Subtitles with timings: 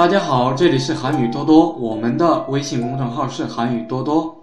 [0.00, 4.34] 大家好，这里是韩语多多，我们的微信公众号是韩语多多。